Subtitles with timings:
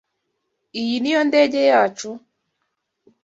[0.81, 2.09] Iyi niyo ndege yacu?